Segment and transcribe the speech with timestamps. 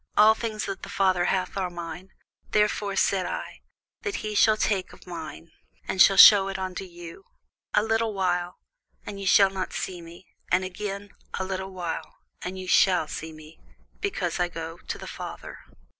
[0.17, 2.09] All things that the Father hath are mine:
[2.53, 3.61] therefore said I,
[4.01, 5.51] that he shall take of mine,
[5.87, 7.25] and shall shew it unto you.
[7.75, 8.57] A little while,
[9.05, 13.31] and ye shall not see me: and again, a little while, and ye shall see
[13.31, 13.59] me,
[13.99, 15.59] because I go to the Father.